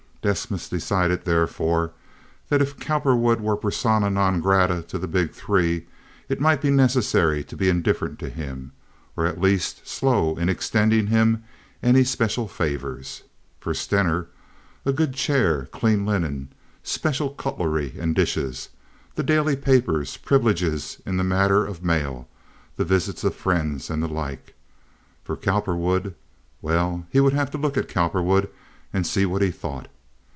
[0.23, 1.93] Desmas decided, therefore,
[2.49, 5.87] that if Cowperwood were persona non grata to the "Big Three,"
[6.29, 8.71] it might be necessary to be indifferent to him,
[9.17, 11.43] or at least slow in extending him
[11.81, 13.23] any special favors.
[13.59, 14.27] For Stener
[14.85, 16.49] a good chair, clean linen,
[16.83, 18.69] special cutlery and dishes,
[19.15, 22.27] the daily papers, privileges in the matter of mail,
[22.75, 24.53] the visits of friends, and the like.
[25.23, 28.49] For Cowperwood—well, he would have to look at Cowperwood
[28.93, 29.87] and see what he thought.